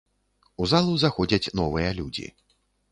У 0.63 0.69
залу 0.71 0.95
заходзяць 1.03 1.51
новыя 1.61 1.89
людзі. 2.01 2.27